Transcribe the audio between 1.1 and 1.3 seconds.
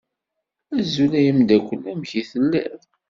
a